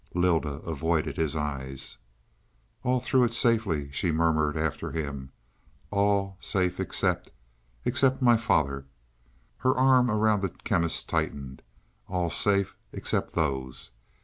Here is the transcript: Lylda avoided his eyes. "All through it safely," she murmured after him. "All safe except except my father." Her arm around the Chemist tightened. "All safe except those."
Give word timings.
Lylda 0.15 0.61
avoided 0.63 1.17
his 1.17 1.35
eyes. 1.35 1.99
"All 2.83 2.99
through 2.99 3.23
it 3.25 3.35
safely," 3.35 3.91
she 3.91 4.11
murmured 4.11 4.57
after 4.57 4.89
him. 4.91 5.31
"All 5.91 6.37
safe 6.39 6.79
except 6.79 7.29
except 7.85 8.19
my 8.19 8.35
father." 8.35 8.87
Her 9.57 9.75
arm 9.77 10.09
around 10.09 10.41
the 10.41 10.49
Chemist 10.49 11.07
tightened. 11.07 11.61
"All 12.07 12.31
safe 12.31 12.75
except 12.91 13.35
those." 13.35 13.91